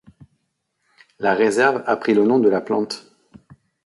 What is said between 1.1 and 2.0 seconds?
La réserve a